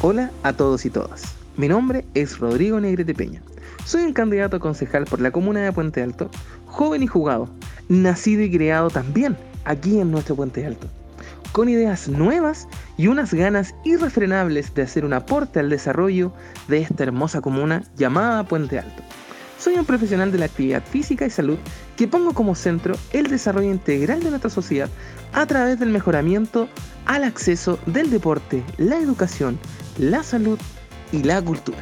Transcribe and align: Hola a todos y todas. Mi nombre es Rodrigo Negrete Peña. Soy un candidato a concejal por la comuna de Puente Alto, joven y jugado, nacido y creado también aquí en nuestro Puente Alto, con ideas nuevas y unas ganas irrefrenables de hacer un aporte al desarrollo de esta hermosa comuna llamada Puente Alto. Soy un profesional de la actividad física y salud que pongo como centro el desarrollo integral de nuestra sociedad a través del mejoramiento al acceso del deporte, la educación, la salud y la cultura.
Hola 0.00 0.30
a 0.44 0.52
todos 0.52 0.86
y 0.86 0.90
todas. 0.90 1.24
Mi 1.56 1.66
nombre 1.66 2.04
es 2.14 2.38
Rodrigo 2.38 2.78
Negrete 2.78 3.16
Peña. 3.16 3.42
Soy 3.84 4.04
un 4.04 4.12
candidato 4.12 4.58
a 4.58 4.60
concejal 4.60 5.06
por 5.06 5.20
la 5.20 5.32
comuna 5.32 5.58
de 5.64 5.72
Puente 5.72 6.00
Alto, 6.00 6.30
joven 6.66 7.02
y 7.02 7.08
jugado, 7.08 7.48
nacido 7.88 8.42
y 8.42 8.50
creado 8.50 8.90
también 8.90 9.36
aquí 9.64 9.98
en 9.98 10.12
nuestro 10.12 10.36
Puente 10.36 10.64
Alto, 10.64 10.86
con 11.50 11.68
ideas 11.68 12.06
nuevas 12.08 12.68
y 12.96 13.08
unas 13.08 13.34
ganas 13.34 13.74
irrefrenables 13.84 14.72
de 14.72 14.82
hacer 14.82 15.04
un 15.04 15.14
aporte 15.14 15.58
al 15.58 15.68
desarrollo 15.68 16.32
de 16.68 16.78
esta 16.78 17.02
hermosa 17.02 17.40
comuna 17.40 17.82
llamada 17.96 18.44
Puente 18.44 18.78
Alto. 18.78 19.02
Soy 19.58 19.74
un 19.74 19.84
profesional 19.84 20.30
de 20.30 20.38
la 20.38 20.44
actividad 20.44 20.84
física 20.84 21.26
y 21.26 21.30
salud 21.30 21.58
que 21.96 22.06
pongo 22.06 22.34
como 22.34 22.54
centro 22.54 22.94
el 23.12 23.26
desarrollo 23.26 23.72
integral 23.72 24.22
de 24.22 24.30
nuestra 24.30 24.50
sociedad 24.50 24.88
a 25.32 25.44
través 25.46 25.80
del 25.80 25.88
mejoramiento 25.88 26.68
al 27.08 27.24
acceso 27.24 27.78
del 27.86 28.10
deporte, 28.10 28.62
la 28.76 28.98
educación, 28.98 29.58
la 29.98 30.22
salud 30.22 30.58
y 31.10 31.24
la 31.24 31.42
cultura. 31.42 31.78